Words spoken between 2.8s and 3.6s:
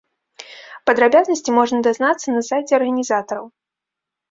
арганізатараў.